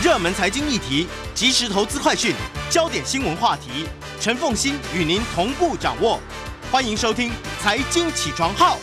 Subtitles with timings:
[0.00, 2.32] 热门财经议题、即时投资快讯、
[2.70, 3.84] 焦点新闻话题，
[4.20, 6.20] 陈凤欣与您同步掌握。
[6.70, 8.76] 欢迎收听《财经起床号》。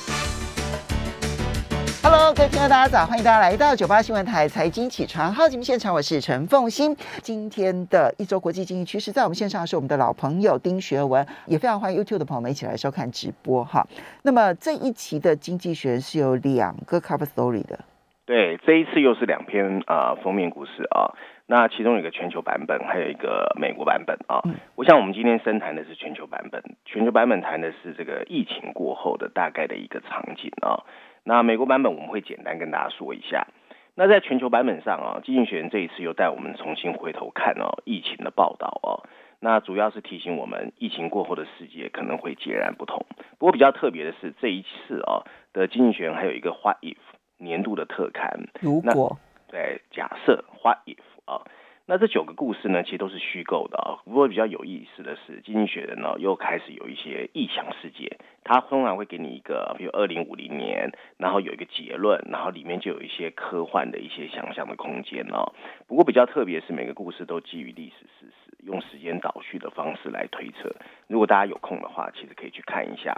[2.04, 6.94] Hello，各位听众大家早，欢迎大家来到九八新闻台财经起床号节目现场，我是陈凤欣。
[7.24, 13.88] 今天的一周国际经济趋势，在我们线上是我们的老朋友丁学文，也非常欢迎 YouTube 的朋友们一起来收看直播哈。
[14.24, 17.80] 那么这一期的经济学是有两个 cover story 的，
[18.26, 21.14] 对，这一次又是两篇啊封面故事啊。
[21.46, 24.42] 那其中有一个全球版本，还有一个美国版本啊。
[24.76, 30.82] 我想我们今天深谈的是全球版本，全球版本谈的是这个疫情过后的大概的一个场景啊。
[31.24, 33.46] 那美国版本我们会简单跟大家说一下。
[33.94, 39.06] 那在全球版本上啊，经济学人这一次又带我们重新回头看哦疫情的报道哦。
[39.40, 43.06] 那主要是提醒我们，疫情过后的世界可能会截然不同。
[43.38, 45.22] 不过比较特别的是，这一次啊
[45.54, 46.98] 的经济学人还有一个 What If
[47.38, 48.48] 年度的特刊。
[48.62, 49.18] 如果
[49.48, 51.42] 对假设 What If 啊。
[51.88, 54.02] 那这九个故事呢，其实都是虚构的啊。
[54.06, 58.18] 不过比较有意思的是，经济学人呢又开始有一些异想世界。
[58.44, 65.54] 他通常会给你一个，比如二零五零年，然后有一个结论，然后里面就有一些科幻的一些想象的空间哦。
[65.86, 70.76] 不过比较特别是，每个故事都基于历史事实，用时间倒叙的方式来推测。
[71.06, 73.16] 如果大家有空的话，其实可以去看一下。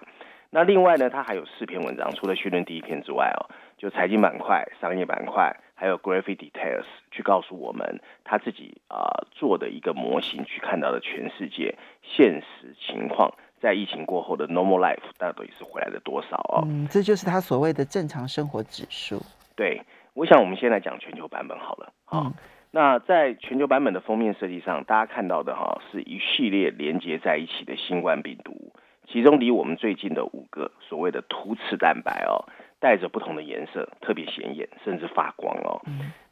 [0.49, 5.55] 那另外呢，它还有四篇文章，除了序论第一篇之外哦，就财经板块、商业板块。
[5.79, 13.31] 还有 graphic details 去告诉我们他自己啊做的一个模型，去看到的全世界现实情况，
[13.61, 16.65] 在疫情过后的 normal life 到底是回来了多少哦？
[16.65, 19.21] 嗯，这就是他所谓的正常生活指数。
[19.55, 19.79] 对，
[20.15, 21.93] 我想我们先来讲全球版本好了。
[22.05, 22.33] 好，
[22.71, 28.73] 那在全球版本的封面设计上，大家看到的哈是一系列连接在一起的新冠病毒，
[29.07, 32.45] 其中离我们最近的五个所谓的突刺蛋白哦。
[32.79, 35.81] 带着不同的颜色，特别显眼，甚至发光哦。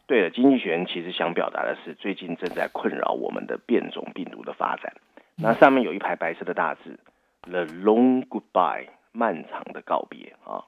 [0.06, 4.94] 对了，经济学人其实想表达的是，最近正在困扰我们的变种病毒的发展。
[5.36, 7.00] 那上面有一排白色的大字
[7.42, 10.66] ，The Long Goodbye，漫长的告别啊。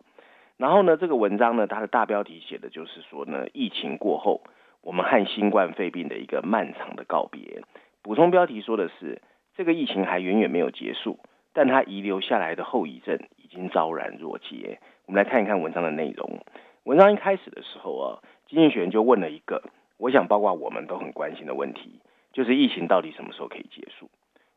[0.58, 4.42] 然后呢，这个文章呢，它的大标题写的就是说呢，疫情过后，
[4.82, 7.62] 我们和新冠肺病的一个漫长的告别。
[8.02, 9.22] 补充标题说的是，
[9.56, 11.20] 这个疫情还远远没有结束，
[11.58, 14.78] 但它遗留下来的后遗症已经昭然若揭。
[15.08, 16.40] 我们来看一看文章的内容。
[16.84, 19.64] 文章一开始的时候啊，经济学人就问了一个，
[19.98, 22.00] 我想包括我们都很关心的问题，
[22.32, 24.08] 就是疫情到底什么时候可以结束？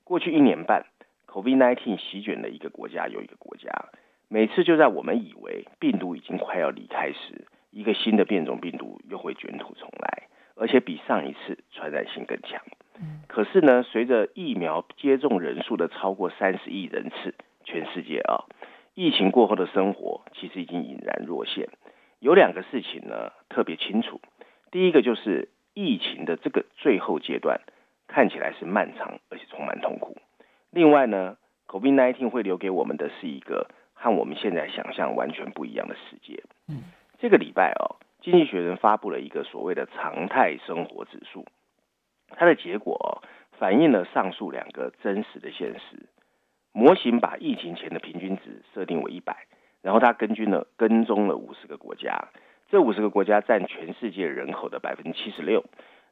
[0.04, 0.84] 过去一年半
[1.26, 3.70] ，COVID-19 席卷了一个国家又一个国家，
[4.28, 10.24] 每次就在我们以为病毒已经快要离开时，一个新的变种病毒又会卷土重来，
[10.54, 12.60] 而且比上一次传染性更强。
[13.28, 17.34] 可是呢，随着疫苗接种人数的超过三十亿人次，
[17.64, 18.44] 全世界啊。
[18.94, 21.68] 疫情过后的生活其实已经隐然若现，
[22.18, 24.20] 有两个事情呢特别清楚。
[24.70, 27.60] 第一个就是疫情的这个最后阶段
[28.08, 30.16] 看起来是漫长而且充满痛苦。
[30.70, 31.36] 另外呢
[31.68, 36.42] ，COVID-19 会留给我们的是一个和我们现在想象完全不一样的世界。
[36.68, 36.82] 嗯，
[37.18, 41.46] 这个礼拜哦，经济学人发布了一个所谓的常态生活指数，
[42.36, 43.22] 它的结果
[43.58, 46.08] 反映了上述两个真实的现实。
[46.72, 49.46] 模型把疫情前的平均值设定为一百，
[49.82, 52.28] 然后它根据了跟踪了五十个国家，
[52.68, 55.64] 这五十个国家占全世界人口的百分之七十六，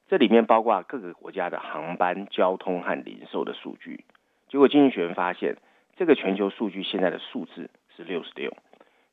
[0.09, 4.05] 这里面包括各个国家的航班、交通和零售的数据。
[4.49, 5.56] 结果经济学人发现，
[5.97, 8.56] 这个全球数据现在的数字是六十六，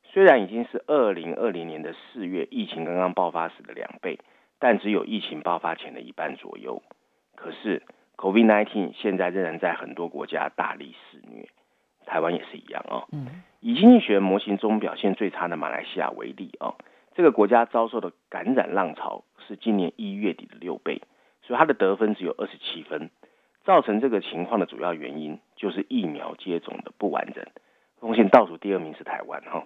[0.02, 4.18] 虽然已经是二零二零年的四月疫情刚刚爆发时的两倍，
[4.58, 6.82] 但只有疫情爆发前的一半左右。
[7.34, 7.82] 可是。
[8.18, 11.50] COVID-19 现在仍然在很多国家大力肆虐，
[12.06, 13.06] 台湾也是一样哦。
[13.12, 16.76] 嗯，以经济学模型中表现最差的马来西亚为例哦，
[17.14, 21.02] 这个国家遭受的感染浪潮是今年一月底的六倍，
[21.42, 23.10] 所以它的得分只有二十七分。
[23.66, 27.44] 造成这个情况的主要原因就是疫苗接种的不完整。
[28.00, 29.64] 风险倒数第二名是台湾哈，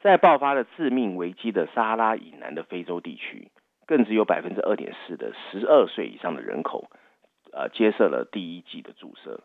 [0.00, 3.52] 在爆发了致命危机的撒哈拉以南的非洲地区，
[3.86, 6.90] 更只有百分之二点四的十二岁以上的人口。
[7.52, 9.40] 呃，接受了第一剂的注射，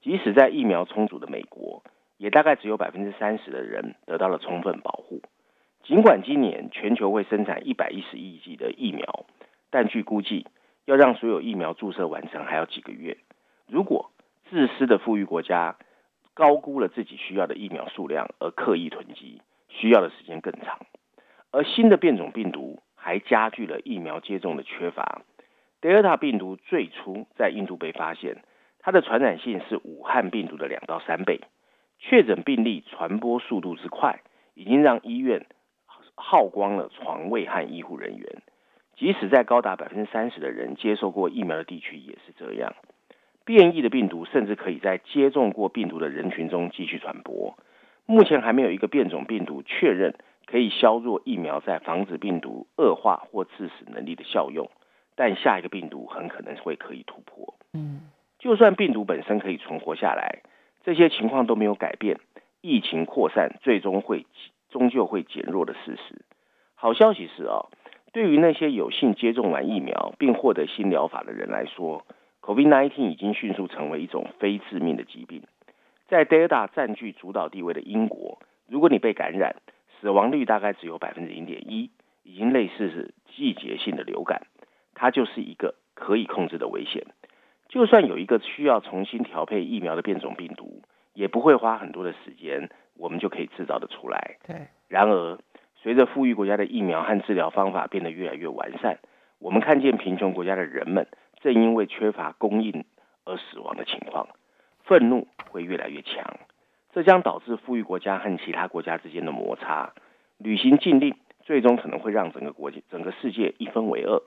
[0.00, 1.84] 即使在疫苗充足的美国，
[2.16, 5.22] 也大概只有百分之三十的人得到了充分保护。
[5.84, 9.26] 尽管今年全球会生产一百一十亿剂的疫苗，
[9.70, 10.46] 但据估计，
[10.86, 13.18] 要让所有疫苗注射完成还要几个月。
[13.68, 14.10] 如果
[14.50, 15.76] 自私的富裕国家
[16.34, 20.80] 高估了自己需要的疫苗数量而刻意囤积，需要的时间更长。
[21.52, 25.22] 而新的变种病毒还加剧了疫苗接种的缺乏。
[25.80, 28.36] 德尔塔病毒最初在印度被发现，
[28.78, 31.40] 它的传染性是武汉病毒的两到三倍，
[31.98, 34.20] 确诊病例传播速度之快，
[34.54, 35.46] 已经让医院
[36.14, 38.42] 耗光了床位和医护人员。
[38.94, 42.72] 即使在高达百分之三十的人接受过疫苗的地区也是这样。
[43.44, 47.58] 变异的病毒甚至可以在接种过病毒的人群中继续传播。
[48.06, 50.14] 目前还没有一个变种病毒确认
[50.52, 54.70] 可以削弱疫苗在防止病毒恶化或致死能力的效用，
[55.16, 57.54] 但下一个病毒很可能会可以突破。
[57.72, 58.02] 嗯，
[58.38, 60.42] 就算病毒本身可以存活下来，
[60.84, 62.18] 这些情况都没有改变，
[62.60, 64.26] 疫情扩散最终会
[64.68, 66.22] 终究会减弱的事实。
[66.74, 67.64] 好消息是啊，
[68.12, 72.04] 对于那些有幸接种完疫苗并获得新疗法的人来说。
[72.42, 75.44] COVID-19 已经迅速成为一种非致命的疾病。
[76.08, 78.38] 在 Delta 占据主导地位的英国，
[78.68, 79.54] 如果你被感染，
[80.02, 81.92] 死亡率大概只有百分之零点一，
[82.24, 84.48] 已经类似是季节性的流感。
[84.94, 87.06] 它就是一个可以控制的危险。
[87.68, 90.82] 就算有一个需要重新调配疫苗的变种病毒，
[91.14, 94.38] 也不会花很多的时间，我们就可以制造的出来。
[94.44, 94.66] 对。
[94.88, 95.38] 然而，
[95.76, 98.98] 随着富裕国家的疫苗和治疗方法变得越来越完善，
[99.38, 101.06] 我们看见贫穷国家的人们。
[101.40, 102.84] 正因为缺乏供应
[103.24, 104.28] 而死亡的情况，
[104.84, 106.24] 愤怒会越来越强，
[106.92, 109.92] 这将导致富裕国家和其他国家之间的摩擦。
[110.38, 114.20] 旅行禁令最终可能会让整个国际、整个世界一分为二。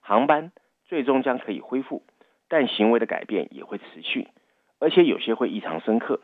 [0.00, 0.52] 航班
[0.84, 2.02] 最终将可以恢复，
[2.48, 4.28] 但行为的改变也会持续，
[4.78, 6.20] 而且有些会异常深刻。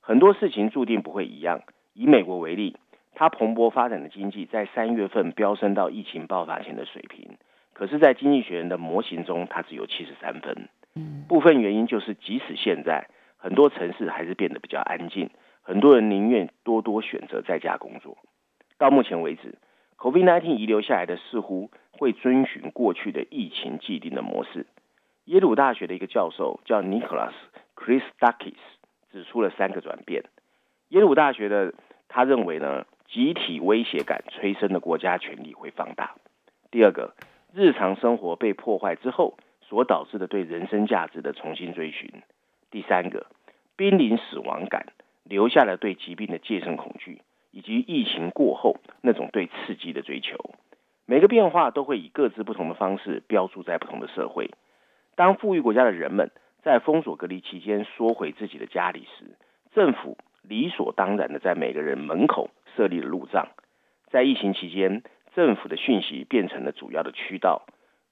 [0.00, 1.62] 很多事情注定不会一样。
[1.94, 2.76] 以美国为例，
[3.14, 7.36] 它蓬勃发展的经济在三月份飙升到疫情爆发前的水平。
[7.74, 10.68] 可是，在经济学人的模型中，它只有七十三分。
[10.94, 15.30] 嗯，部分原因就是，即使现在很多城市还是变得比较安静，
[15.62, 18.18] 很多人宁愿多多选择在家工作。
[18.78, 19.56] 到目前为止
[19.96, 24.66] ，COVID-19 遗留下来的似乎会遵循过去的疫情既定的模式。
[25.24, 27.32] 耶鲁大学的一个教授叫 Nicholas
[27.76, 28.58] Chris d u c k i s
[29.10, 30.24] 指出了三个转变。
[30.88, 31.72] 耶鲁大学的
[32.08, 36.16] 他认为呢，集体威胁感催生的国家权力会放大。
[36.70, 37.14] 第二个。
[37.54, 42.10] 日常生活被破坏之后所导致的对人生价值的重新追寻。
[42.70, 43.26] 第三个，
[43.76, 44.86] 濒临死亡感
[45.24, 50.36] 留下了对疾病的戒慎恐惧，以及疫情过后那种对刺激的追求。
[51.06, 54.50] 每个变化都会以各自不同的方式标注在不同的社会。
[55.14, 56.30] 当富裕国家的人们
[56.62, 59.36] 在封锁隔离期间缩回自己的家里时，
[59.74, 63.48] 政府理所当然的在每个人门口设立了路障。
[64.10, 65.02] 在疫情期间。
[65.34, 67.62] 政府的讯息变成了主要的渠道，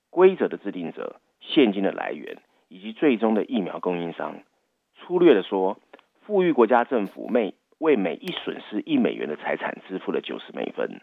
[0.08, 4.40] 规则的制定者、现金的来源以及最终的疫苗供应商。
[4.94, 5.78] 粗略的说，
[6.30, 11.00] 富裕国家政府每为每一损失一美元的财产支付了九十美分。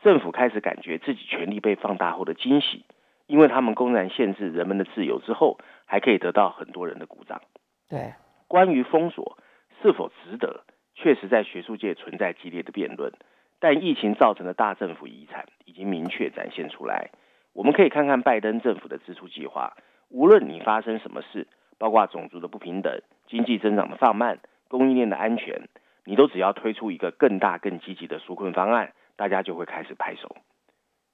[0.00, 2.86] 政府开始感觉自己权力被放大后的惊喜，
[3.26, 7.42] 因为他们公然限制人们的自由之后，还可以得到很多人的鼓掌。
[7.86, 8.14] 对，
[8.48, 9.36] 关于封锁
[9.82, 10.64] 是否值得，
[10.94, 13.12] 确实在学术界存在激烈的辩论。
[13.60, 17.10] 但疫情造成的大政府遗产已经明确展现出来。
[17.52, 19.76] 我们可以看看拜登政府的支出计划。
[20.08, 21.46] 无论你发生什么事，
[21.76, 24.38] 包括种族的不平等、经济增长的放慢、
[24.72, 25.68] 供应链的安全，
[26.04, 30.34] 你都只要推出一个更大、更积极的纾困方案，大家就会开始拍手。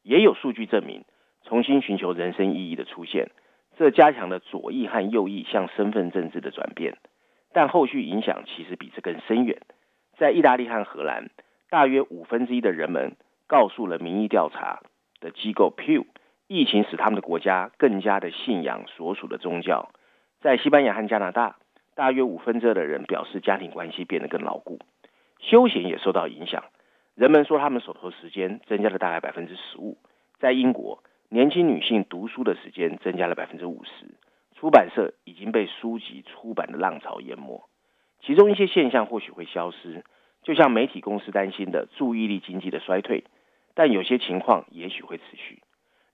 [0.03, 1.05] 也有数据证明，
[1.43, 3.33] 重新寻求人生意义的出现，
[3.77, 6.97] 这加强了左翼和右翼向身份政治的转变。
[7.53, 9.59] 但后续影响其实比这更深远。
[10.17, 11.29] 在意大利和荷兰。
[11.71, 13.17] 大约五分之一的人们
[13.47, 14.81] 告诉了民意调查
[15.21, 16.07] 的机构 Pew，
[16.47, 19.91] 疫情使他们的国家更加的信仰所属的宗教。
[20.41, 21.57] 在西班牙和加拿大，
[21.99, 24.79] 大约五分之二的人表示家庭关系变得更牢固。
[25.41, 26.63] 休闲也受到影响，
[27.17, 29.99] 人们说他们手头时间增加了大概百分之十五。
[30.39, 34.15] 在英国，年轻女性读书的时间增加了百分之五十。
[34.55, 37.69] 出版社已经被书籍出版的浪潮淹没，
[38.21, 40.05] 其中一些现象或许会消失。
[40.45, 43.25] 就像媒体公司担心的注意力经济的衰退，
[43.75, 45.59] 但有些情况也许会持续。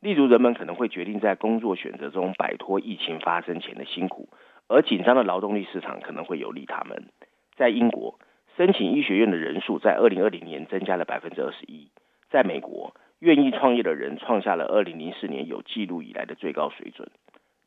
[0.00, 4.30] 例如，人们可能会决定在工作选择中摆脱疫情发生前的辛苦，
[4.68, 7.10] 而紧张的劳动力市场可能会有利他们。
[7.56, 8.18] 在英国，
[8.56, 11.90] 申请医学院的人数在二零二零年增加了百分之二十一。
[12.30, 17.10] 在美国，愿意创业的人创下了二零零四年有记录以来的最高水准。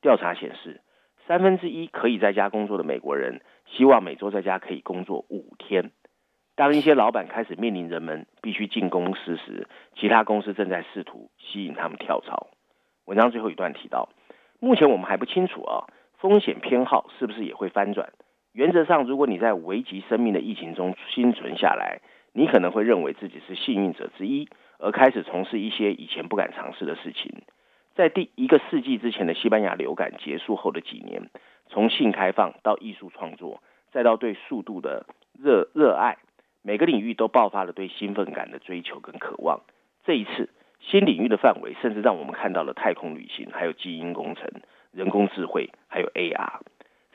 [0.01, 0.81] 调查显示，
[1.25, 5.91] 三分之一可以在家工作的美国人希望每周在家可以工作五天。
[6.55, 12.47] 当一些老板开始面临人们必须进公司时，其他公司正在试图吸引他们跳槽。
[13.05, 14.09] 文章最后一段提到，
[14.59, 15.85] 目前我们还不清楚啊，
[16.17, 18.11] 风险偏好是不是也会翻转。
[18.53, 21.99] 原则上，如果你在危及生命的疫情中幸存下来，
[22.33, 27.43] 你可能会认为自己是幸运者之一，而开始从事一些以前不敢尝试的事情。
[27.95, 31.29] 在第一个世纪之前的西班牙流感结束后的几年，
[31.67, 35.05] 从性开放到艺术创作，再到对速度的
[35.39, 36.17] 热热爱。
[36.63, 39.61] 每个领域都爆发了对兴奋感的追求跟渴望。
[40.03, 44.49] 这一次，新领域的范围甚至让我们看到了太空旅行，还有基因工程、
[44.91, 46.59] 人工智慧，还有 AR。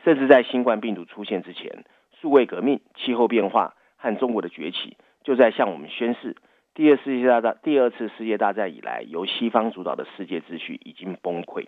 [0.05, 1.85] 甚至在新冠病毒出现之前，
[2.21, 6.37] 数位革命、气候变化和中国的崛起，就在向我们宣示，
[6.75, 11.67] 第二世界大战、第二次世界大战以来，由西方主导的世界秩序已经崩溃。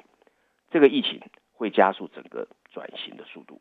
[0.70, 1.20] 这个疫情
[1.52, 3.60] 会加速整个转型的速度。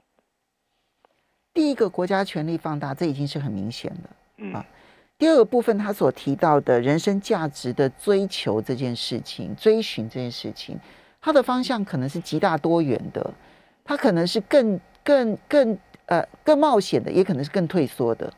[1.53, 4.09] 第一个国家权力放大，这已经是很明显的。
[4.37, 4.65] 嗯啊
[5.19, 10.77] 第二个部分，他所提到的人生价值的追求这件事情、追寻这件事情，
[11.23, 13.33] 它的方向可能是极大多元的，
[13.85, 15.77] 它可能是更、更、更
[16.07, 18.31] 呃更冒险的，也可能是更退缩的。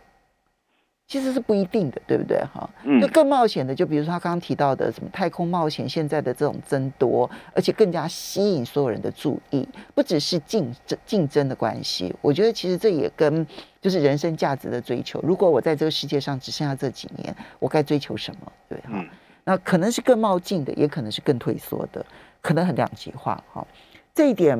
[1.07, 2.37] 其实是不一定的，对不对？
[2.51, 12.13] 哈，嗯那更冒险的，就比如说他刚刚提到的什么太空冒险，现在的这种增多，而且更加吸引所有人的注意，不只是竞争竞争的关系。
[12.21, 13.45] 我觉得其实这也跟
[13.81, 15.19] 就是人生价值的追求。
[15.23, 18.51] 如果我在这个世界上只剩下这几年，我该追求什么？
[18.69, 19.07] 对哈，嗯
[19.47, 22.03] 那可能是更冒进的，也可能是更退缩的，
[22.45, 23.43] 可能很两极化。
[23.51, 23.65] 哈，
[24.13, 24.55] 这一点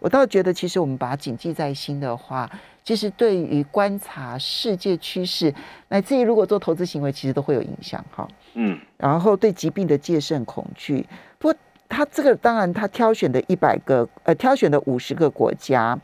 [0.00, 2.50] 我倒觉得，其实我们把它谨记在心的话，
[2.82, 5.54] 其实对于观察世界趋势，
[5.88, 8.04] 乃至于如果做投资行为，其实都会有影响。
[8.10, 11.06] 哈，嗯然后对疾病的戒慎恐惧。
[11.38, 11.56] 不过
[11.88, 15.96] 他这个当然，他挑选的一百个呃，挑选的五十个国家，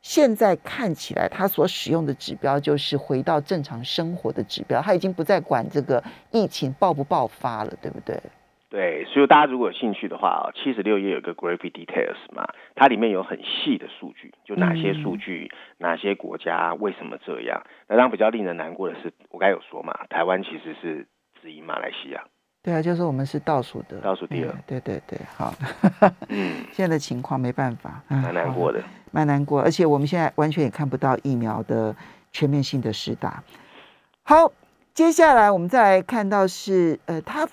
[0.00, 8.18] 现在看起来他所使用的指标就是回到正常生活的指标，他已经不再管这个疫情爆不爆发了，对不对？
[8.72, 17.62] 对，所以大家如果有兴趣的话啊，七十六页有个 Graphic Details 嘛，它里面有很细的数据，就哪些数据、哪些国家为什么这样。
[17.86, 21.06] 那当然比较令人难过的是，我刚才有说嘛，台湾其实是
[21.42, 22.24] 只赢马来西亚，
[22.62, 25.52] 对啊，就是我们是倒数的，倒数第二嗯对对对，好，
[26.30, 28.80] 嗯， 现在的情况没办法，唉蛮难过，的。
[28.80, 31.94] 好蛮难过，而且我们现在完全也看不到疫苗的
[32.30, 33.44] 全面性的施打。
[34.22, 34.50] 好，
[34.94, 37.46] 接下来我们再来看到是呃，它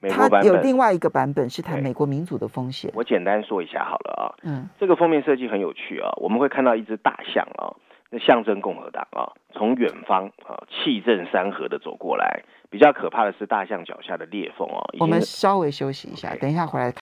[0.00, 4.24] 美它有国版本，另外一个版本是谈美国民主的风险，我简单说一下好了啊。
[4.42, 7.74] 嗯这个封面设计很有趣啊，我们会看到一只大象啊，
[8.10, 12.44] 那象征共和党啊，从远方啊气震山河的走过来。
[12.70, 17.00] 比较可怕的是大象脚下的裂缝哦，我们稍微休息一下等一下回来看。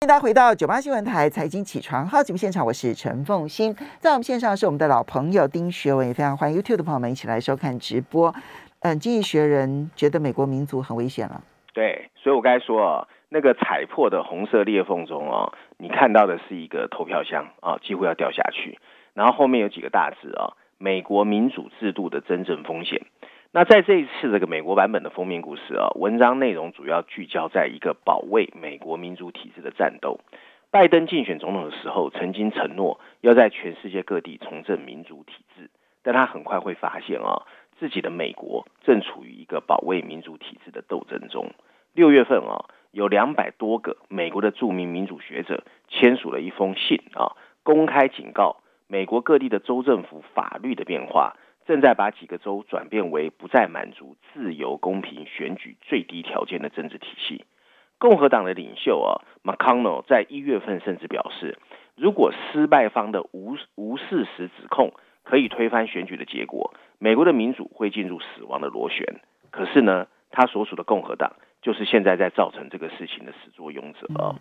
[0.00, 8.34] 欢迎大家回到九八新闻台财经起床号节目现场，我是陈凤欣，在我们线上是我们的老朋友丁学文，也非常欢迎 YouTube 的朋友们一起来收看直播。
[8.80, 11.44] 嗯，经济学人觉得美国民族很危险了。
[11.72, 18.78] 对，所以我刚才说啊，那个踩破的红色裂缝中哦，你看到的是一个投票箱啊，几乎要掉下去。
[19.14, 23.02] 然后后面有几个大字啊，美国民主制度的真正风险。
[23.52, 30.20] 那在这一次这个美国版本的封面故事啊，文章内容主要聚焦在一个保卫美国民主体制的战斗。
[30.70, 35.68] 拜登竞选总统的时候，曾经承诺要在全世界各地重振民主体制，
[36.02, 37.42] 但他很快会发现啊，
[37.82, 41.50] 自己的美国正处于一个保卫民主体制的斗争中。
[41.92, 47.34] 六月份啊，有两百多个美国的著名民主学者签署了一封信啊，
[47.64, 51.36] 公开警告美国各地的州政府法律的变化，
[51.66, 57.44] 正在把几个州转变为不再满足自由公平选举最低条件的政治体系。
[57.98, 61.58] 共和党的领袖啊，McConnell 在一月份甚至表示，
[61.96, 64.92] 如果失败方的无无事实指控
[65.24, 69.20] 可以推翻选举的结果，美国的民主会进入死亡的螺旋。
[69.50, 74.36] 可是呢，他所属的共和党就是现在在造成这个事情的始作俑者啊。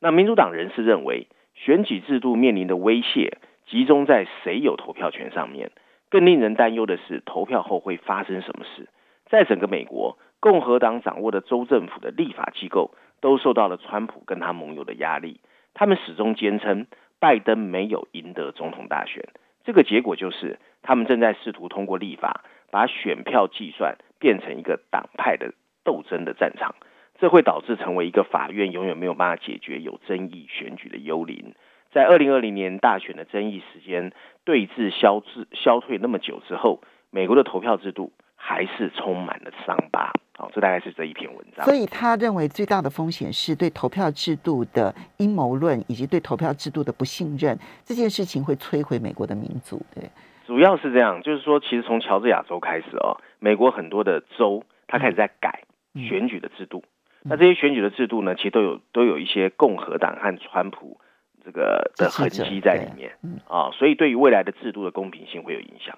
[0.00, 5.70] 那民主党人士认为，选举制度面临的威胁集中在谁有投票权上面。
[6.10, 8.88] 更令人担忧的是，投票后会发生什么事？
[9.30, 15.40] 在整个美国，共和党掌握的州政府的立法机构都受到了川普跟他盟友的压力。
[15.72, 16.86] 他们始终坚称
[17.18, 19.26] 拜登没有赢得总统大选，
[19.64, 25.52] 这个结果就是他们正在试图通过立法把选票计算变成一个党派的
[25.84, 26.74] 斗争的战场，
[27.18, 31.54] 这会导致成为一个法院永远没有办法解决有争议选举的幽灵。
[31.92, 34.12] 在二零二零年大选的争议时间
[34.44, 40.12] 对峙消至消退那么久之后，美国的投票制度还是充满了伤疤。
[40.34, 41.64] 好、这大概是这一篇文章。
[41.64, 47.58] 所以他认为最大的风险是对投票制度的阴谋论，以及对投票制度的不信任。
[47.84, 49.80] 这件事情会摧毁美国的民主。
[49.94, 50.10] 对，
[50.46, 56.82] 主要是这样，就是说，其实从乔治亚州开始哦，美国很多的州它开始在改嗯选举的制度。
[57.24, 60.98] 那这些选举的制度呢，其实都有都有一些共和党和川普
[61.44, 65.96] 这个的痕迹在里面嗯啊、所以对于未来的制度的公平性会有影响。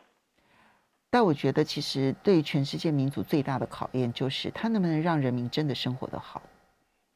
[1.14, 6.42] 但我觉得，其实对全世界民主最大的考验，就是它能不能让人民真的生活得好。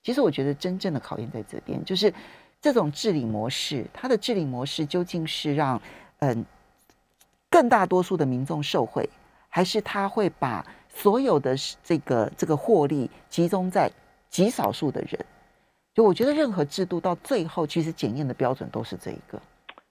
[0.05, 2.14] 其实我觉得真正的考验在这边，就是
[2.61, 5.83] 这种治理模式，它的治理模式究竟是让
[6.21, 6.47] 嗯
[7.50, 9.11] 更大多数的民众受惠，
[9.49, 13.90] 还是它会把所有的这个这个获利集中在
[14.31, 15.26] 极少数的人。
[15.93, 19.43] 就我觉得任何制度到最后，其实检验的标准都是这一个。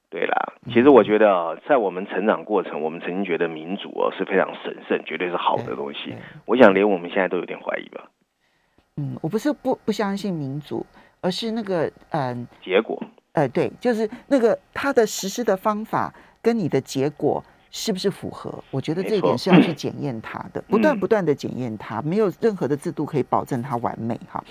[0.10, 6.16] 对啦，其实我觉得在我们成长过程，我们曾经觉得民主哦是非常神圣，绝对是好的东西。
[6.46, 8.10] 我想连我们现在都有点怀疑吧。
[8.96, 10.86] 嗯，我不是不不相信民主，
[11.20, 12.98] 而是那个嗯结果。
[13.34, 18.64] 呃，对，就是那个他的实施的方法跟你的结果是不是符合？
[18.72, 24.44] 我觉得这一点是要去检验它的，不断不断的检验它，没有任何的制度可以保证它完美哈。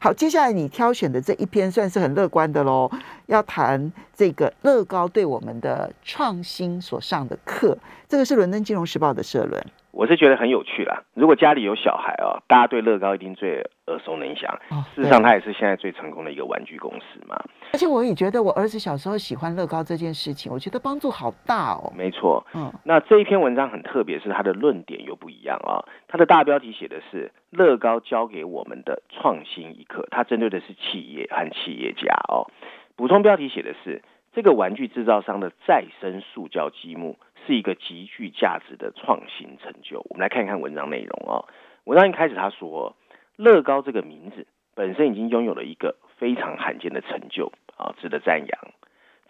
[0.00, 2.90] 好，接下来你挑选的这一篇算是很乐观的喽，
[3.26, 9.64] 要谈这个乐高对我们的创新所上的课，这个是伦敦金融时报的社论。
[9.94, 11.04] 我是觉得很有趣啦。
[11.14, 14.58] 如果家里有小孩哦，大家对乐高一定最耳熟能详。
[14.94, 17.40] 事实上，它也是现在最成功的一个玩具公司嘛。
[17.72, 21.92] 而且我也觉得，我儿子小时候喜欢乐高这件事情，我觉得帮助好大哦。
[21.96, 22.72] 没错，嗯。
[22.82, 25.86] 那这一篇文章很特别，是它的论点又不一样啊。
[26.08, 32.50] 它的大标题写的是“乐高教给我们的创新一课”，它针对的是企业和企业家哦。
[32.96, 34.02] 补充标题写的是。
[34.36, 40.00] 这个玩具制造商的再生塑胶积木是一个极具价值的创新成就。
[40.08, 41.46] 我们来看一看文章内容哦。
[41.84, 42.96] 文章一开始他说，
[43.36, 48.58] 乐高这个名字本身已经拥有了一个非常罕见的成就啊，值得赞扬。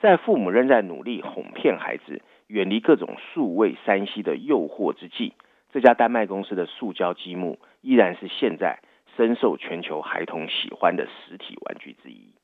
[0.01, 5.33] 在父母仍在努力哄骗孩子远离各种数位三 C 的诱惑之际，
[5.73, 8.81] 这家丹麦公司的塑胶积木依然是现在
[9.17, 12.35] 深受全球孩童喜欢的实体玩具之一。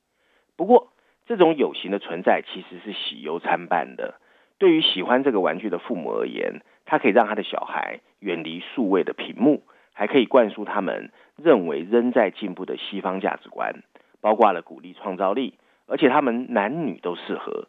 [0.57, 0.89] 不过，
[1.27, 4.21] 这种有形的存在其实是喜忧参半的。
[4.61, 9.63] 对于喜欢这个玩具的父母而言，它可以让他的小孩远离数位的屏幕，
[9.95, 13.83] 还可以灌输他们认为仍在进步的西方价值观，
[14.21, 15.55] 包括了鼓励创造力，
[15.87, 17.69] 而且他们男女都适合。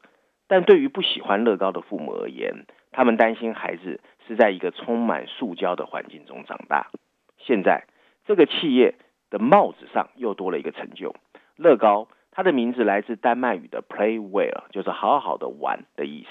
[0.49, 6.91] 但对于不喜欢乐高的父母而言，他们担心孩子是在一个充满塑胶的环境中长大。
[7.37, 7.85] 现在，
[8.25, 8.95] 这个企业
[9.29, 11.15] 的帽子上又多了一个成就——
[11.55, 12.09] 乐高。
[12.31, 16.29] 它的名字来自丹麦语的 “play well”，就是好好的玩的意思。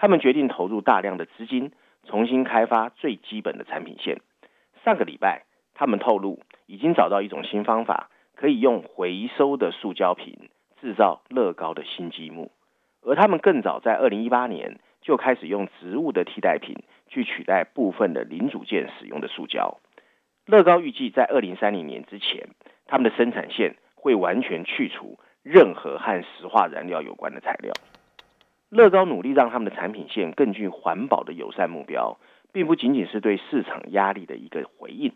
[0.00, 1.72] 他们决定投入大量的资金，
[2.06, 4.16] 重新开发最基本的产品线。
[4.82, 5.42] 上个礼拜，
[5.74, 10.48] 他们透露已经找到一种新方法，可以用回收的塑胶瓶
[10.80, 12.50] 制造乐高的新积木。
[13.02, 16.76] 而他们更早在2018年就开始用植物的替代品
[17.08, 19.78] 去取代部分的零组件使用的塑胶。
[20.46, 22.48] 乐高预计在2030年之前，
[22.86, 23.76] 他们的生产线。
[24.02, 27.70] 会完全去除任何和石化燃料有关的材料。
[28.70, 32.18] 乐高努力让他们的产品线更具环保的友善目标，
[32.52, 35.12] 并不仅仅是对市场压力的一个回应。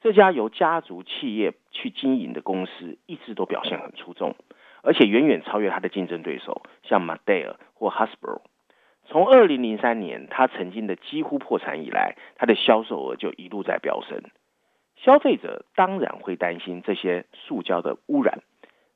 [0.00, 4.36] 这家由家族企业去经营的公司一直都表现很出众，
[4.82, 8.42] 而且远远超越它的竞争对手，像 m a d e r 或 Hasbro。
[9.06, 14.22] 从二零零三年它曾经的几乎破产以来，它的销售额就一路在飙升。
[14.96, 18.40] 消费者当然会担心这些塑胶的污染，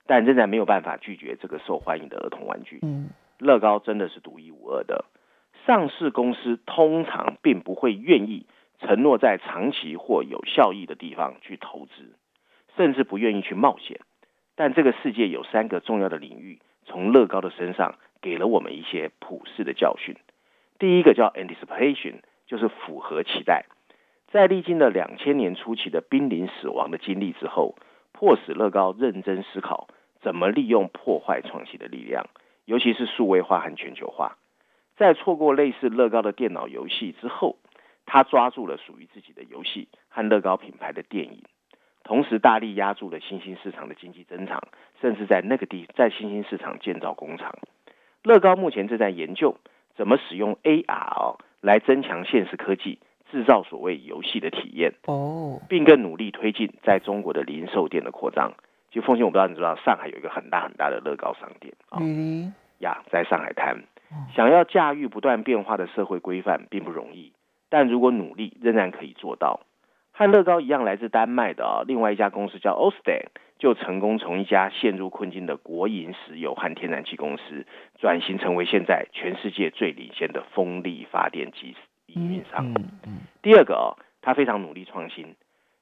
[0.07, 2.81] 但仍然没有办法拒绝这个受欢迎的儿童玩具。
[2.83, 3.09] 嗯，
[3.43, 5.05] 乐高真的是独一无二的。
[5.67, 8.47] 上市公司通常并不会愿意
[8.81, 12.17] 承诺在长期或有效益的地方去投资，
[12.77, 14.01] 甚至不愿意去冒险。
[14.55, 20.17] 但这个世界有三个重要的领域，从乐高的身上给了我们一些普世的教训。
[20.79, 23.67] 第一个叫 anticipation，就是符合期待。
[24.31, 27.77] 在历经了两千年初期的濒临死亡的经历之后，
[28.13, 29.89] 迫使乐高认真思考
[30.21, 32.27] 怎么利用破坏创新的力量，
[32.73, 34.39] 尤其是数位化和全球化。
[34.97, 37.59] 在错过类似乐高的电脑游戏之后，
[38.07, 41.43] 他抓住了属于自己的游戏和乐高品牌的电影，
[42.03, 44.63] 同时大力压住了新兴市场的经济增长，
[45.03, 47.55] 甚至在那个地在新兴市场建造工厂。
[48.23, 49.55] 乐高目前正在研究
[49.95, 52.99] 怎么使用 AR 来增强现实科技。
[53.31, 58.53] 制造所谓游戏的体验哦，并更努力推进在中国的零售店的扩张。
[58.91, 61.99] 就奉献，我不知道你知道，上海有一个很大很大的乐高商店啊，
[62.83, 63.85] 呀，在上海滩，
[64.35, 67.33] 想要驾驭不断变化的社会规范并不容易，
[67.71, 69.61] 但如果努力，仍然可以做到。
[70.15, 77.65] 和乐高一样，来自丹麦的啊，另外一家公司叫 o s t e n 就成功从一家陷入困境的国营石油和天然气公司，
[77.99, 81.77] 转型成为现在全世界最领先的风力发电机。
[82.09, 82.75] 营运上，
[83.41, 85.35] 第二个哦，他非常努力创新，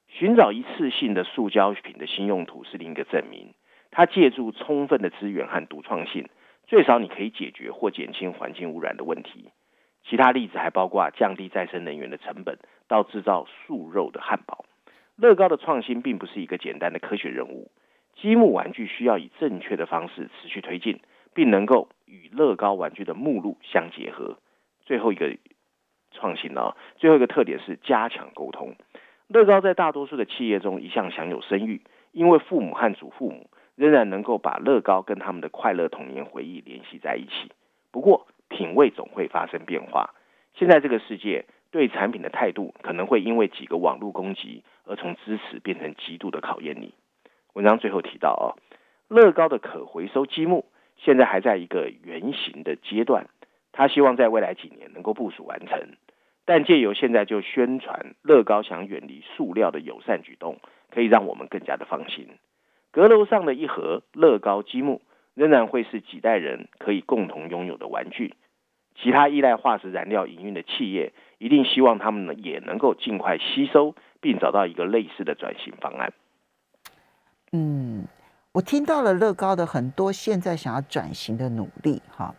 [0.07, 3.53] 寻找一次性的塑胶品的新用途是另一个证明。
[3.89, 6.29] 他借助充分的资源和独创性，
[6.71, 9.51] 最少你可以解决或减轻环境污染的问题。
[10.05, 14.63] 其他例子还包括降低再生能源的成本，到制造素肉的汉堡。
[15.17, 17.69] 乐高的创新并不是一个简单的科学任务，
[18.15, 21.01] 积木玩具需要以正确的方式持续推进，
[21.33, 24.37] 并能够与乐高玩具的目录相结合。
[24.85, 25.35] 最后一个。
[26.13, 28.75] 创新呢，最后一个特点是加强沟通。
[29.27, 31.81] 乐高在大多数的企业中一向享有声誉，
[32.11, 33.49] 因为父母和祖父母
[33.81, 37.51] 仍然能够把乐高跟他们的快乐童年回忆联系在一起。
[37.89, 40.13] 不过，品味总会发生变化。
[40.53, 46.93] 现在这个世界对产品的态度，可能会因为几个网络攻击而从支持变成极度的考验你。
[47.53, 48.53] 文章最后提到哦，
[49.07, 50.65] 乐高的可回收积木
[50.97, 53.29] 现在还在一个原型的阶段，
[53.71, 55.97] 他希望在未来几年能够部署完成。
[56.45, 60.59] 但借由现在就宣传乐高想远离塑料的友善举动，
[60.91, 62.27] 可以让我们更加的放心。
[62.91, 65.01] 阁楼上的一盒乐高积木
[65.33, 68.35] 仍然会是几代人可以共同拥有的玩具。
[69.01, 76.13] 其他依赖化石燃料营运的企业一定希望他们呢也能够尽快吸收，并找到一个类似的转型方案。
[77.53, 78.05] 嗯，
[78.51, 82.35] 我听到了乐高的很多现在想要转型的努力，哈。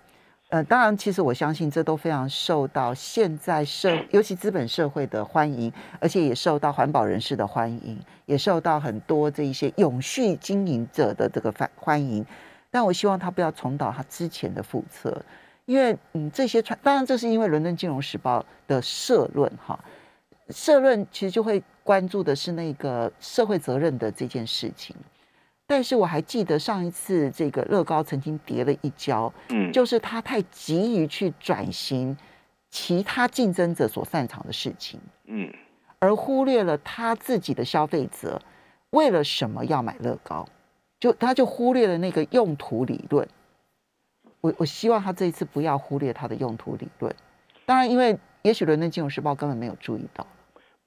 [0.53, 12.23] 呃，当然，其实我相信这都非常受到现在社，尤其资本社会的欢迎，而且也受到环保人士的欢迎，也受到很多这一些永续经营者的这个欢欢迎。
[12.71, 15.25] 但我希望他不要重蹈他之前的覆辙，
[15.65, 19.83] 因为嗯，这些传，当然这是因为伦敦金融时报的社论哈，
[20.51, 24.95] 社论其实就会关注的是那个社会责任的这件事情。
[25.73, 32.15] 但是我还记得上一次这个乐高曾经跌了一跤，嗯，就是他太急于去转型
[32.69, 35.51] 其他竞争者所擅长的事情，嗯，
[35.99, 38.39] 而忽略了他自己的消费者
[38.91, 40.47] 为了什么要买乐高，
[41.01, 43.27] 就他就忽略了那个用途理论。
[44.43, 47.17] 我我希望他这一次不要忽略他的用途理论。
[47.65, 50.27] 当然，因为也许伦敦金融时报根本没有注意到。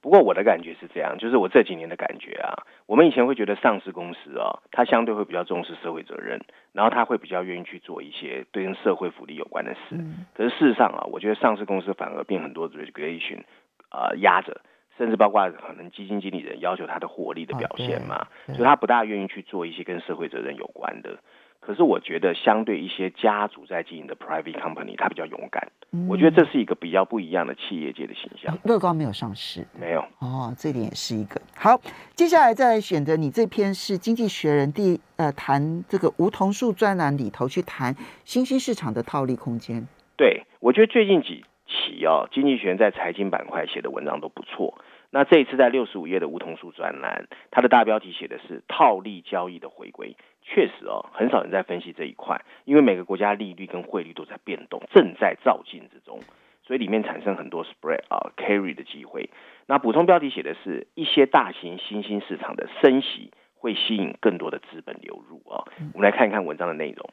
[0.02, 2.54] 不过我的感觉是这样，就是我这几年的感觉啊，
[2.86, 6.40] 我们以前会觉得上市公司啊，它相对会比较重视社会责任，
[6.72, 9.96] 然后它会比较愿意去做一些对跟社会福利有关的事。
[10.34, 13.40] 可是事实上啊，我觉得上市公司反而变很多 regulation
[13.88, 14.60] 啊压着，
[14.96, 21.18] 甚至包括可能基金经理人要求他的获利的表现嘛，所以他不大愿意去做一些跟社会责任有关的。
[21.66, 25.72] 可是我觉得，相对一些家族在经营的 private company，它比较勇敢。
[26.08, 28.56] 我觉得这是一个比较不一样的企业界的形象。
[28.62, 31.80] 乐高没有上市，没有哦，这点也是一个好。
[32.14, 39.84] 接下来再来选择你这篇是《经济学人》第呃谈这个梧桐树专栏里头去谈新兴市场的套利空间。
[40.16, 44.78] 对，我觉得最近几期哦，《经济学人》在财经板块写的文章都不错。
[45.10, 50.16] 那这一次在六十五页的梧桐树专栏，它的大标题写的是套利交易的回归。
[50.48, 56.20] 确实哦，很少人在分析这一块，因为每个国家利率跟汇率都在变动，正在照进之中，
[56.62, 59.28] 所以里面产生很多 spread 啊 carry 的机会。
[59.66, 65.66] 那补充标题写的是一些大型新兴市场的升息会吸引更多的资本流入啊。
[65.92, 67.10] 我们来看一看文章的内容。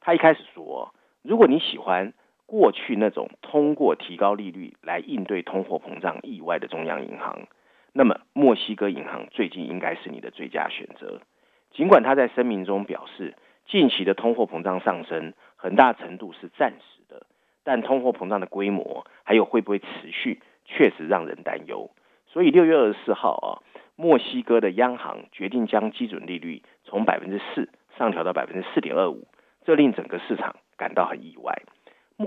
[0.00, 2.14] 他一开始说，如果你喜欢
[2.46, 7.46] 过去那种通过提高利率来应对通货膨胀意外的中央银行，
[7.92, 11.20] 那么墨西哥银行最近应该是你的最佳选择。
[11.72, 13.34] 尽管他在声明中表示，
[13.66, 17.26] 近期的通货膨胀上升很大程度是暂时的，
[17.64, 21.90] 但通货膨胀的规模还有会不会持续，确实让人担忧。
[22.26, 23.48] 所以六月二十四号啊，
[23.96, 29.26] 墨西哥的央行决定将基准利率从百分之四上调到百分之四点二五，
[29.64, 31.62] 这令整个市场感到很意外。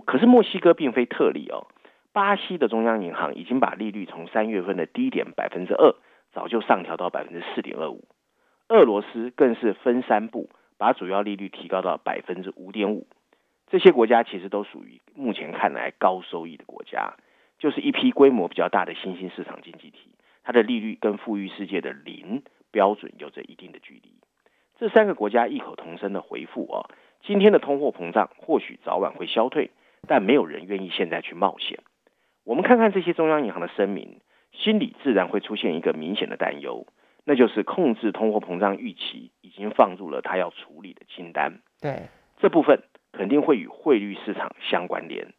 [0.06, 1.68] 可是墨西哥并非特例哦，
[2.14, 5.96] 巴西的中央银行已经把利率从三月份的低点百分之二，
[6.34, 8.04] 早就上调到百分之四点二五。
[8.68, 13.06] 俄罗斯更是分三步把主要利率提高到百分之五点五，
[13.68, 17.14] 这些国家其实都属于目前看来高收益的国家，
[17.60, 20.10] 就是一批规模比较大的新兴市场经济体，
[20.44, 24.12] 它的利率跟富裕世界的零标准有着一定的距离。
[24.78, 26.90] 这三个国家异口同声的回复啊，
[27.22, 29.70] 今天的通货膨胀或许早晚会消退，
[30.08, 31.80] 但没有人愿意现在去冒险。
[32.44, 34.20] 我们看看这些中央银行的声明，
[34.52, 36.88] 心里自然会出现一个明显的担忧。
[37.26, 41.60] 那就是控制通货膨胀预期已经放入了他要处理的清单。
[41.82, 42.04] 对，
[42.38, 45.34] 这部分肯定会与汇率市场相关联。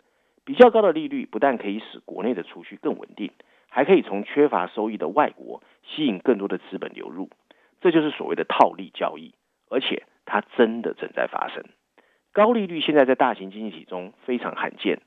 [0.45, 3.31] 比较高的利率不但可以使国内的储蓄更稳定，
[3.69, 7.31] 还可以从缺乏收益的外国吸引更多的资本流入。
[7.81, 9.35] 这就是所谓的套利交易，
[9.71, 11.65] 而且它真的正在发生。
[12.33, 15.01] 高利率现在在大型经济体中非常罕见，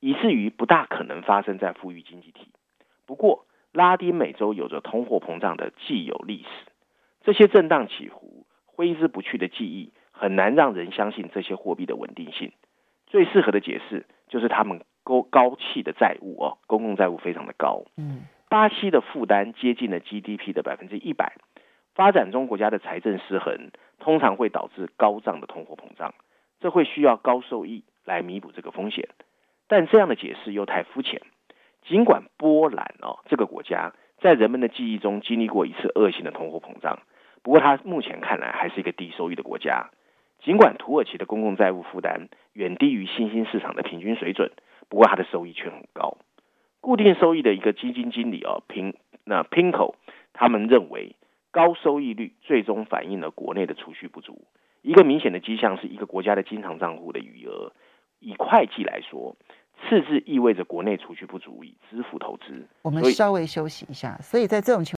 [0.00, 2.52] 以至于不大可能发生在富裕经济体。
[3.06, 3.45] 不过，
[3.76, 6.48] 拉丁美洲有着通货膨胀的既有历史，
[7.20, 12.52] 这些震荡起伏、挥之不去的记忆，很难让人相信这些货币的稳定性。
[13.06, 17.84] 最适合的解释就是他们高高企的债务哦，公共债务非常的高。
[17.98, 21.34] 嗯，巴西的负担接近了 GDP 的百分之一百，
[21.94, 26.14] 发展中国家的财政失衡通常会导致高涨的通货膨胀，
[26.60, 29.10] 这会需要高收益来弥补这个风险，
[29.68, 31.20] 但这样的解释又太肤浅。
[31.88, 36.98] 尽管波兰哦这个国家在人们的记忆中经历过一次恶性的通货膨胀，
[37.42, 39.90] 不过它目前看来还是一个低收益的国家。
[40.42, 44.50] 尽管土耳其的公共债务负担远低于新兴市场的平均水准，
[44.88, 46.18] 不过它的收益却很高。
[46.80, 48.94] 固定收益的一个基金经理哦，平
[49.24, 49.94] 那 Pinko
[50.32, 51.16] 他们认为
[51.50, 54.44] 高收益率最终反映了国内的储蓄不足。
[54.82, 57.72] 一个明显的迹象是一个国家的经常账户的余额，
[58.20, 59.36] 以会计来说，
[59.88, 62.66] 赤字意味着国内储蓄不足以支付投资。
[62.82, 64.94] 我们稍微休息一下，所以在这种情。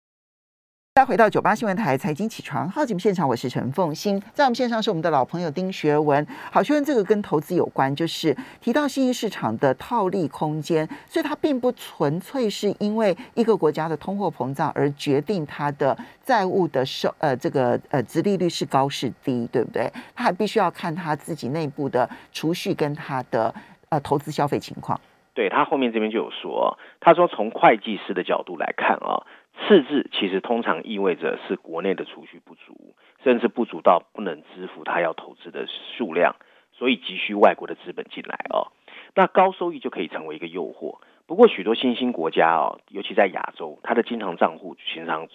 [0.95, 6.25] 再回到九八新闻台财经起床好节目现场，我是陈凤欣，在我们线上是我们的老朋友丁学文。
[6.51, 19.93] 好，学文这个跟投资有关，就是提到新兴市场的套利空间，所以它并不纯粹是因为一个国家的通货膨胀而决定它的债务的收呃这个呃殖利率是高是低，对不对？
[20.15, 23.53] 它还必须要看它自己内部的储蓄跟它的
[23.89, 24.99] 呃投资消费情况。
[25.33, 29.25] 对他后面这边就有说，他说从会计师的角度来看啊。
[29.65, 35.65] 赤字其实通常意味着是国内的储蓄不足，甚至不足到不能支付他要投资的
[35.97, 36.35] 数量，
[36.73, 38.67] 所以急需外国的资本进来哦。
[39.15, 40.99] 那高收益就可以成为一个诱惑。
[41.25, 45.27] 不过许多新兴国家哦，尤其在亚洲，它的经常账户经常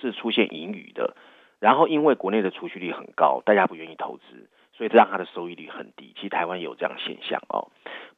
[0.00, 1.16] 是出现盈余的。
[1.58, 6.14] 然后因为国内的储蓄率很高，大家不愿意投资，所以这让它的收益率很低。
[6.14, 7.68] 其实台湾有这样现象哦。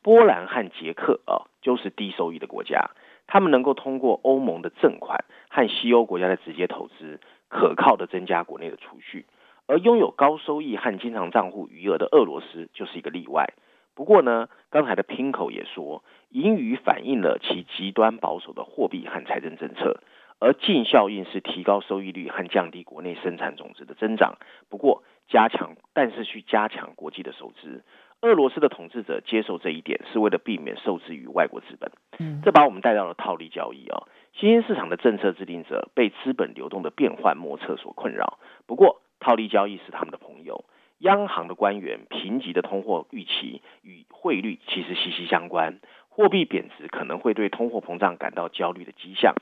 [0.03, 2.91] 波兰和捷克哦，就是低收益的国家。
[3.27, 9.25] 他们能够通过欧盟的赠款和西欧国家的直接投资，可靠的增加国内的储蓄，
[9.67, 13.55] 而拥有高收益和经常账户余额的俄罗斯就是一个例外。
[13.95, 20.01] 不过呢，刚才的 Pinko 也说，盈余反映了其极端保守的货币和财政政策，
[20.41, 24.39] 而净效应是提高收益率和降低国内生产总值的增长。
[24.69, 27.83] 不过加强，但是去加强国际的收支。
[28.21, 31.91] 俄罗斯的统治者接受这一点，是为了避免受制于外国资本。
[32.19, 34.03] 嗯，这把我们带到了套利交易啊。
[34.35, 38.39] 新兴市场的政策制定者被资本流动的变幻莫测所困扰。
[38.67, 40.67] 不过，套利交易是他们的朋友。
[40.99, 45.81] 央行的官员评级的通货预期与汇率其实息息相关。
[46.11, 49.35] 货币贬值可能会对通货膨胀感到焦虑的迹象。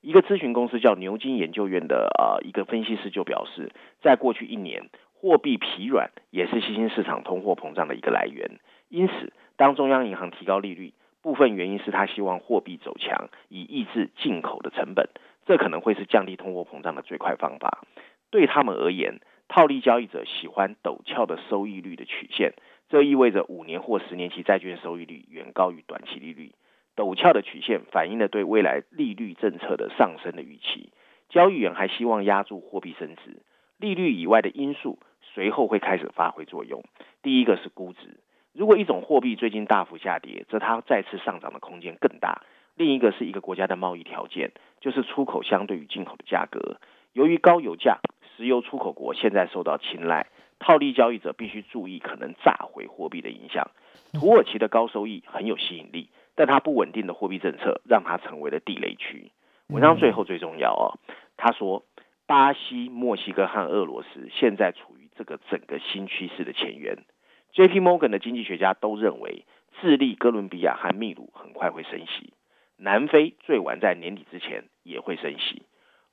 [0.00, 3.70] 一个咨询公司叫牛津研究院的呃一个分析师就表示，
[4.02, 4.90] 在过去一年。
[5.24, 8.60] 货币疲软也是新兴市场通货膨胀的一个来源，
[8.90, 15.08] 因此，当中央银行提高利率，部分原因是他希望货币走强，以抑制进口的成本，
[15.46, 17.86] 这可能会是降低通货膨胀的最快方法。
[18.30, 22.52] 对他们而言，套利交易者喜欢陡峭的收益率的曲线，
[22.90, 26.52] 这意味着五年或十年期债券收益率远高于短期利率。
[26.94, 30.92] 陡峭的曲线反映了对未来利率政策的上升的预期。
[31.30, 33.40] 交易员还希望压住货币升值，
[33.78, 34.98] 利率以外的因素。
[35.34, 36.84] 随后会开始发挥作用。
[37.22, 38.20] 第一个是估值，
[38.52, 42.42] 如果一种货币最近大幅下跌，则它再次上涨的空间更大。
[42.76, 46.78] 另一个是一个国家的贸易条件，就是出口相对于进口的价格。
[47.12, 47.98] 由于高油价，
[48.36, 50.26] 石油出口国现在受到青睐，
[50.58, 53.70] 套利交易者必须注意可能炸毁货币的影响。
[54.12, 59.30] 土耳其的高收益很有吸引力，但它不稳定的货币政策让它成为了地雷区。
[59.68, 60.98] 文章最后最重要哦，
[61.36, 61.84] 他说，
[62.26, 65.03] 巴西、墨西哥和俄罗斯现在处于。
[65.16, 67.04] 这个整个新趋势的前沿
[67.52, 67.80] ，J.P.
[67.80, 69.44] Morgan 的经济学家都认为，
[69.80, 72.32] 智利、哥伦比亚和秘鲁很快会升息，
[72.76, 75.62] 南非最晚在年底之前也会升息。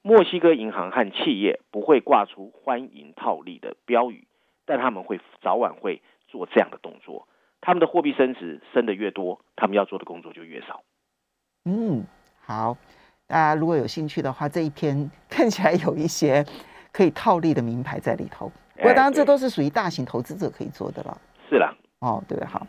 [0.04, 4.28] 墨西哥银行和企业不会挂出欢迎套利的标语，
[4.66, 7.28] 但他们会早晚会做这样的动作。
[7.62, 10.84] 他们的货币升值升得越多，他们要做的工作就越少。
[11.66, 12.04] 嗯，
[12.40, 12.76] 好，
[13.28, 16.44] 大家如果有兴趣的话，这一篇看起来有一些
[16.92, 18.52] 可以套利的名牌在里头。
[18.76, 21.18] 不过，当然这都是属于大型投资者可以做的了。
[21.50, 22.66] 是啦，哦，对，好。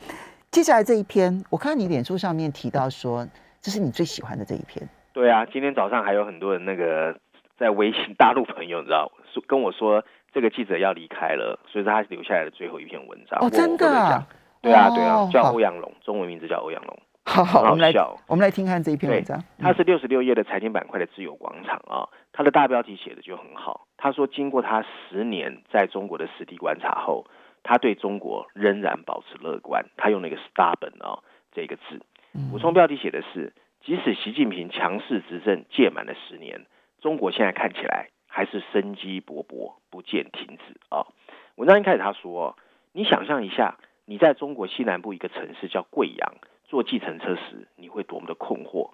[0.51, 3.27] 接下来这一篇，我看你脸书上面提到说，
[3.61, 4.87] 这是你最喜欢的这一篇。
[5.13, 7.17] 对啊，今天早上还有很多人那个
[7.59, 13.39] 在微信大陆朋友，你知道，说跟我说这个记者要离开了，所以说他留下来的最后一篇文章。
[13.41, 14.27] 哦，真的？
[14.61, 16.99] 对啊，对啊，叫欧阳龙，中文名字叫欧阳龙。
[17.25, 17.93] 好好，我们来
[18.27, 19.43] 我们来听看这一篇文章。
[19.59, 23.87] 它是六十六页的财经板块的自由广场啊，它的大标题写的就很好。
[23.97, 27.25] 他说，经过他十年在中国的实地观察后，
[27.63, 29.87] 他对中国仍然保持乐观。
[29.97, 31.21] 他用了一个 “stubborn” 啊
[31.53, 32.03] 这个字。
[32.51, 33.53] 补充标题写的是，
[33.85, 36.67] 即使习近平强势执政届满了十年，
[37.01, 41.07] 中国现在看起来还是生机勃勃，不见停止啊。
[41.55, 42.57] 文章一开始他说，
[42.93, 46.35] 你想象一下，你在中国西南部一个城市叫贵阳。
[46.73, 48.93] 坐计程车时，你会多么的困惑？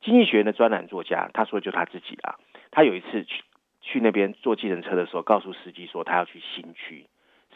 [0.00, 2.36] 经济学的专栏作家他说，就他自己啊，
[2.70, 3.44] 他有一次去
[3.82, 7.06] 去那边坐计程车的时候，告诉司机说他要去新区。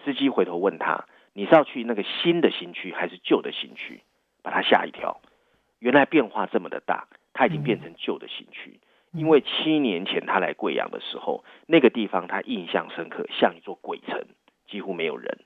[0.04, 4.02] 司机回头问他：“你是要去那个新的新区还是旧的新区？”
[4.44, 5.22] 把他吓一跳。
[5.78, 8.78] 原来变化这么的大，他已经变成旧的新区。
[9.14, 14.22] 因为七年前他来贵阳的时候，那个地方他印象深刻，像一座鬼城，
[14.68, 15.38] 几乎没有人。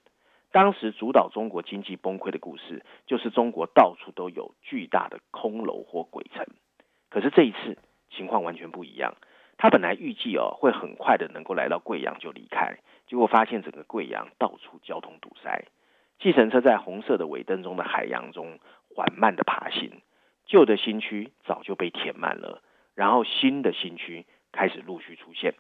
[0.57, 6.47] 当时主导中国经济崩溃的故事，就是中国到处都有巨大的空楼或鬼城。
[7.11, 7.77] 可是这一次
[8.09, 9.17] 情况完全不一样，
[9.59, 15.67] 他本来预计哦会很快的能够来到贵阳就离开，结果发现整个贵阳到处交通堵塞，
[16.19, 18.59] 计程车在红色的尾灯中的海洋中
[18.95, 20.01] 缓慢的爬行，
[20.47, 22.63] 旧的新区早就被填满了。
[22.95, 25.53] 然后新的新区开始陆续出现，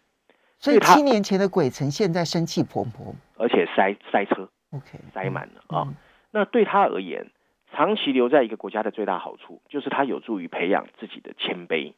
[0.59, 5.94] 所以七年前的鬼城现在生气勃勃，而且塞塞车，OK，塞满了啊。
[6.31, 7.26] 那对他而言，
[7.72, 11.92] 长期留在一个国家的最大好处，就是他有助于培养自己的谦卑。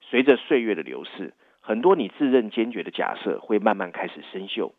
[0.00, 4.72] 随着岁月的流逝，很多你自认坚决的假设会慢慢开始生锈。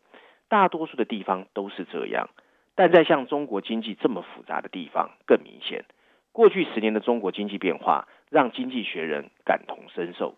[0.48, 2.28] 大多数的地方都是这样，
[2.74, 5.84] 但在像中国经济这么复杂的地方更明显。
[6.32, 8.06] 过去十年的中国经济变化。
[8.30, 10.34] 让经济学人感同身受。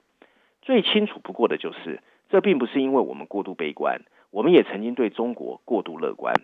[0.60, 6.34] 最清楚不过的就是，这并不是因为我们过度悲观，我们也曾经对中国过度乐观。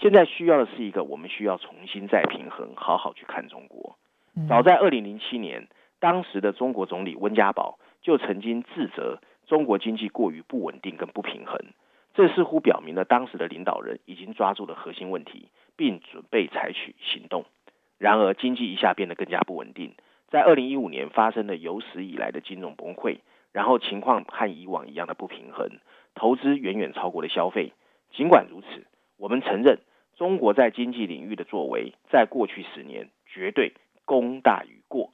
[0.00, 3.96] 现在需要的是一个，我们需要重新再平衡，好好去看中国。
[4.48, 5.68] 早在二零零七年，
[6.00, 11.58] 当时的中国总理温家宝就曾经自责中国经济过于不稳定跟不平衡。
[12.14, 17.44] 这似乎表明了当时的领导人已经抓住了核心问题，并准备采取行动。
[17.98, 19.94] 然而，经济一下变得更加不稳定。
[20.28, 23.18] 在二零一五年发生了有史以来的金融崩溃，
[23.52, 25.68] 然后情况和以往一样的不平衡，
[26.14, 27.72] 投资远远超过了消费。
[28.12, 28.86] 尽管如此，
[29.22, 29.78] 我们承认
[30.16, 33.72] 中国在经济领域的作为，在过去十年绝对
[34.04, 35.12] 功大于过。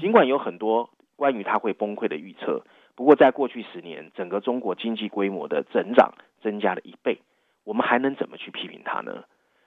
[0.00, 7.18] 尽管有很多关于它会崩溃的预测，不过在过去十年，整个中国经济规模的增长增加了一倍。
[7.64, 9.24] 我们还能怎么去批评它呢？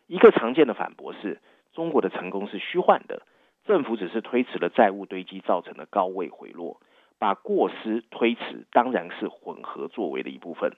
[0.08, 1.40] 一个常见的反驳是，
[1.72, 3.22] 中国的成功是虚幻的。
[3.66, 6.82] 政府只是推迟了债务堆积造成的高位回落，
[7.20, 10.72] 把过失推迟当然是混合作为的一部分。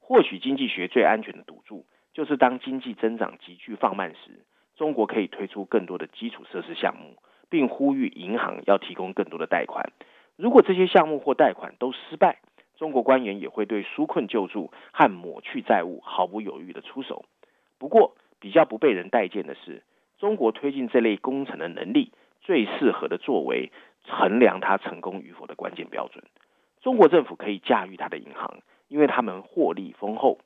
[0.00, 1.84] 或许经济学最安全的赌注，
[2.18, 7.14] 就是当经济增长急剧放慢时，中国可以推出更多的基础设施项目，
[7.48, 9.92] 并呼吁银行要提供更多的贷款。
[10.34, 12.40] 如果这些项目或贷款都失败，
[12.76, 17.24] 中国官员也会对纾困救助和抹去债务毫不犹豫的出手。
[17.78, 19.84] 不过，比较不被人待见的是，
[20.18, 22.10] 中国推进这类工程的能力。
[22.40, 23.70] 最适合的作为
[24.02, 26.24] 衡量它成功与否的关键标准。
[26.80, 30.38] 中国政府可以驾驭它的银行，因为他们获利丰厚，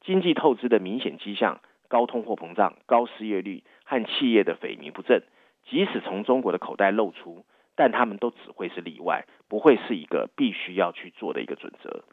[0.00, 5.22] 经济透支的明显迹象，高通货膨胀、高失业率和企业的萎靡不振，
[5.68, 12.04] 即使从中国的口袋露出，但他们都只会是例外，不会是一个必须要去做的一个准则。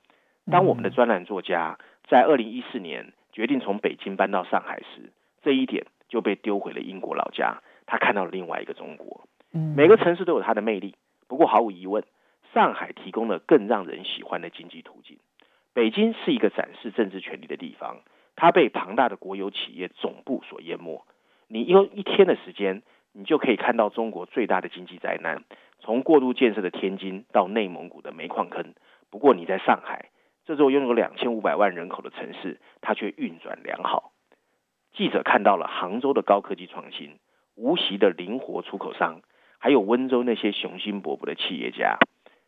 [0.51, 9.27] 当我们的专栏作家在二零一四年决定从北京搬到上海时，这一点就被丢回了英国老家，他看到了另外一个中国。
[9.51, 10.95] 每个城市都有它的魅力，
[11.27, 12.03] 不过毫无疑问，
[12.53, 15.17] 上海提供了更让人喜欢的经济途径。
[15.75, 17.97] 北京是一个展示政治权力的地方，
[18.37, 21.05] 它被庞大的国有企业总部所淹没。
[21.49, 25.43] 你用一天的时间，你就可以看到中国最大的经济灾难，
[25.79, 28.73] 从过度建设的天津到内蒙古的煤矿坑。
[29.09, 30.11] 不过你在上海
[30.45, 34.13] 这座拥有两千五百万人口的城市，它却运转良好。
[34.93, 37.19] 记者看到了杭州的高科技创新，
[37.55, 39.21] 无锡的灵活出口商。
[39.59, 41.97] 还有温州那些雄心勃勃的企业家，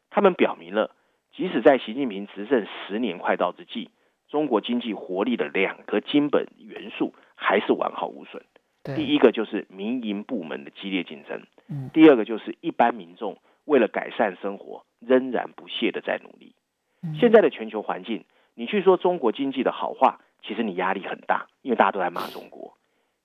[0.09, 0.95] 他们表明了，
[1.37, 3.91] 即使在习近平执政十年快到之际，
[4.27, 8.43] 中国经济活力的两个基本元素还是完好无损。
[8.95, 11.43] 第一个就是民营部门的激烈竞争，
[11.93, 16.55] 第二个就是一般民众为了改善生活，仍然不懈的在努力。
[17.19, 22.75] 现在的全球环境，你去说中国经济的好话，其实你压力很大，因为大家都在骂中国。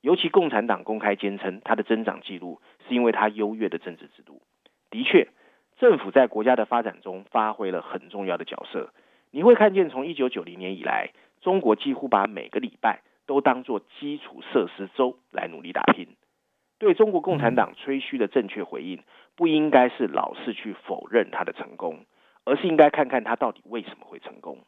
[0.03, 4.43] 尤其共产党公开坚称，它的增长记录是因为它优越的政治制度。
[4.91, 5.29] 的确，
[5.83, 8.93] 政府在国家的发展中发挥了很重要的角色。
[9.33, 16.07] 你会看见，从一九九零年以来，中国几乎把每个礼拜都当作基础设施周来努力打拼。
[16.79, 19.03] 对中国共产党吹嘘的正确回应，
[19.35, 22.07] 不应该是老是去否认他的成功，
[22.45, 24.59] 而是应该看看他到底为什么会成功。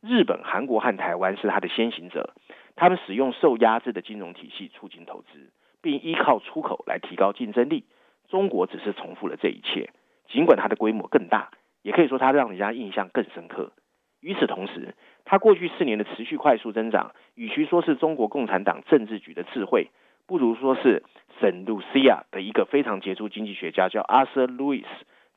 [0.00, 2.34] 日本、韩国和台湾是他的先行者。
[2.76, 7.84] 他们使用受压制的金融体系促进投资，并依靠出口来提高竞争力。
[8.28, 9.90] 中国只是重复了这一切，
[10.32, 11.50] 尽管它的规模更大，
[11.82, 13.72] 也可以说它让人家印象更深刻。
[14.20, 19.90] 与此同时，它过去四年的持续快速增长，与其说是中国共产党政治局的智慧，
[20.26, 21.02] 不如说是
[21.40, 24.88] 圣露西亚的一个非常杰出经济学家叫阿瑟·路易斯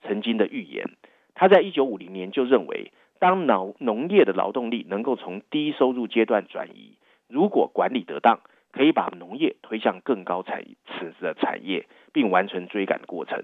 [0.04, 0.86] 曾经的预言。
[1.34, 6.98] 他在一九五零年就认为，当农农业的劳动力能够从低收入阶段转移。
[7.28, 8.39] 如果管理得当，
[8.72, 13.43] 可以把农业推向更高产次的产业，并完成追赶的过程。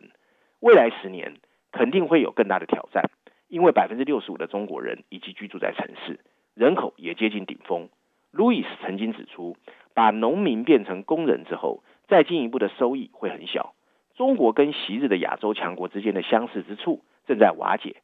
[0.62, 1.38] 未来十年
[1.72, 3.09] 肯定会有更大的挑战，
[3.47, 6.20] 因为百分之六十五的中国人以及居住在城市，
[6.53, 7.89] 人口也接近顶峰。
[8.30, 9.57] 路易斯曾经指出，
[9.95, 13.74] 把农民变成工人之后，再进一步的收益会很小。
[14.14, 17.95] 中国跟昔日的亚洲强国之间的相似之处正在瓦解。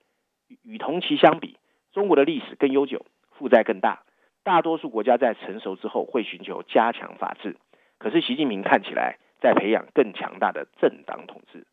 [0.64, 1.58] 与同期相比，
[1.94, 4.02] 中国的历史更悠久，负债更大。
[4.44, 7.56] 大多数国家在成熟之后会寻求加强法治，
[8.00, 11.68] 可是习近平看起来在培养更强大的政党统治，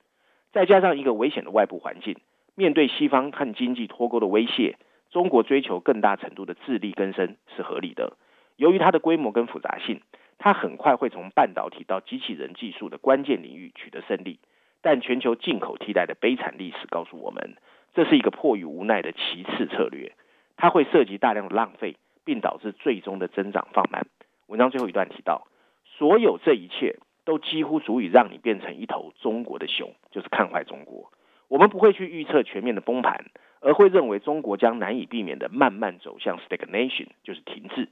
[0.55, 2.16] 再加上一个危险的外部环境，
[2.55, 4.78] 面对西方和经济脱钩的威胁，
[5.11, 8.16] 中国追求更大程度的自力更生是合理的。
[8.57, 10.00] 由于它的规模跟复杂性，
[10.38, 14.38] 它很快会从半导体到机器人技术的关键领域取得胜利。
[14.80, 17.57] 但全球进口替代的悲惨历史告诉我们，
[17.92, 20.12] 这是一个迫于无奈的其次策略，
[20.57, 21.96] 它会涉及大量的浪费。
[22.26, 24.07] 并导致最终的增长放慢。
[24.46, 25.46] 文章最后一段提到，
[25.84, 31.12] 所有这一切都几乎足以让你变成一头中国的熊，就是看坏中国。
[31.49, 33.25] 我们不会去预测全面的崩盘，
[33.61, 37.89] 而会认为中国将难以避免的慢慢走向 stagnation，就是停滞。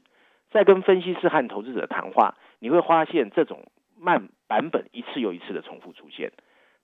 [0.50, 3.64] 在跟分析师和投资者谈话，你会发现这种
[3.98, 6.32] 慢版本一次又一次的重复出现，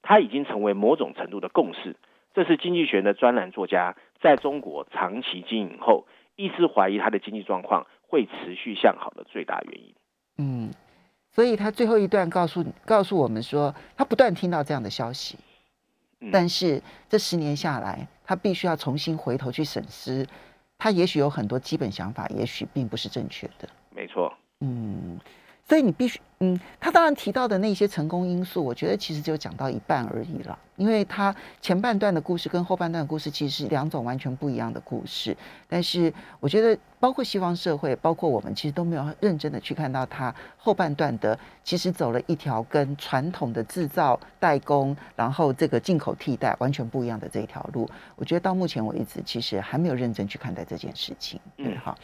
[0.02, 1.96] 它已经成为某种程度的共识。
[2.34, 6.06] 这是经济学的专栏作家在中国长期经营后。
[6.40, 9.92] 一直怀疑他的经济状况会持续向好的最大原因。
[10.38, 10.70] 嗯，
[11.38, 15.38] 所以他最后一段告诉告诉我们说，他不断听到这样的消息，
[16.32, 20.26] 但是这十年下来，他必须要重新回头去审视，
[20.76, 23.68] 他也许有很多基本想法，也许并不是正确的。
[23.90, 24.34] 没错。
[24.58, 25.20] 嗯。
[25.68, 35.36] 所以你必须，嗯，他当然提到的那些成功因素，我觉得其实就讲到一半而已了，因为他前半段的故事跟后半段的故事其实是两种完全不一样的故事。
[35.68, 36.10] 但是
[36.40, 47.86] 我觉得，包括西方社会，包括我们，其实都没有认真的去看到他后半段的，其实走了一条跟传统的制造代工，然后这个进口替代完全不一样的这一条路。
[48.16, 51.38] 我觉得到目前为止，其实还没有认真去看待这件事情。
[51.58, 51.94] 嗯，好。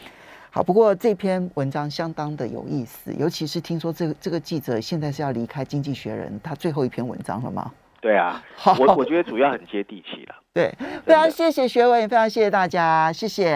[0.55, 7.69] 好，不过这篇文章相当的有意思，尤其是听说这个这个记者现在是要离开《经济学人》，他最后一篇文章了吗？
[7.99, 8.41] 对啊，
[8.79, 10.35] 我我觉得主要很接地气了。
[10.53, 10.73] 对，
[11.05, 13.53] 非常谢谢学文，也非常谢谢大家，谢谢。